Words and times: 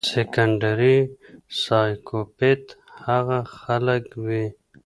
سيکنډري 0.09 0.97
سائکوپېت 1.63 2.63
هاغه 3.03 3.41
خلک 3.57 4.05
وي 4.25 4.45